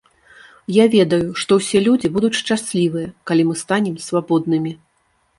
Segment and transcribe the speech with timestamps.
[0.75, 4.73] Я ведаю, што ўсе людзі будуць шчаслівыя, калі мы станем свабоднымі.